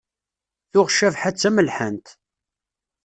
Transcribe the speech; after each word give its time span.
Tuɣ 0.71 0.87
Cabḥa 0.97 1.29
d 1.33 1.39
tamelḥant. 1.41 2.07